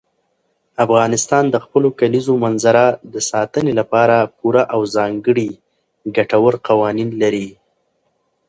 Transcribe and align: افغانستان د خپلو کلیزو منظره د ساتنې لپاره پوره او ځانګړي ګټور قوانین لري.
افغانستان 0.85 1.43
د 1.49 1.55
خپلو 1.65 1.89
کلیزو 1.99 2.33
منظره 2.43 2.83
د 3.13 3.15
ساتنې 3.31 3.71
لپاره 3.79 4.15
پوره 4.37 4.63
او 4.73 4.81
ځانګړي 4.95 5.49
ګټور 6.17 6.53
قوانین 6.67 7.09
لري. 7.21 7.47